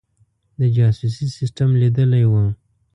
د 0.59 0.61
جاسوسي 0.75 1.25
سسټم 1.37 1.69
لیدلی 1.81 2.23
وو. 2.31 2.43